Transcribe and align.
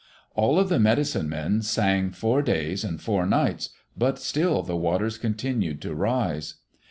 All 0.33 0.57
of 0.57 0.67
the 0.69 0.79
medicine 0.79 1.29
men 1.29 1.61
sang 1.61 2.09
four 2.09 2.41
days 2.41 2.83
and 2.83 2.99
four 2.99 3.23
nights, 3.27 3.69
but 3.95 4.17
still 4.17 4.63
the 4.63 4.75
waters 4.75 5.19
continued 5.19 5.79
to 5.83 5.93
rise. 5.93 6.55